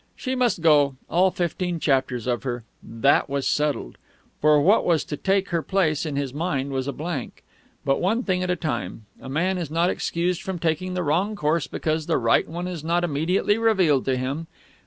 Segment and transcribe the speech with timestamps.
[0.15, 2.63] She must go, all fifteen chapters of her.
[2.81, 3.99] That was settled.
[4.39, 7.43] For what was to take her place his mind was a blank;
[7.85, 11.35] but one thing at a time; a man is not excused from taking the wrong
[11.35, 14.47] course because the right one is not immediately revealed to him.